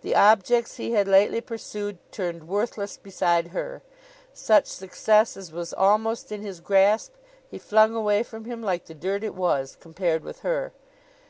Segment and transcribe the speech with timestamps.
[0.00, 3.82] The objects he had lately pursued, turned worthless beside her;
[4.32, 7.12] such success as was almost in his grasp,
[7.50, 10.72] he flung away from him like the dirt it was, compared with her.